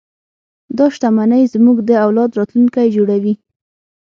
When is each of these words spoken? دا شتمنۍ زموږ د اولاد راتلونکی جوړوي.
دا 0.77 0.85
شتمنۍ 0.95 1.43
زموږ 1.53 1.77
د 1.83 1.89
اولاد 2.05 2.29
راتلونکی 2.39 2.87
جوړوي. 2.95 3.33